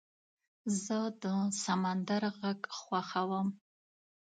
[0.83, 1.25] زه د
[1.63, 3.47] سمندر غږ خوښوم.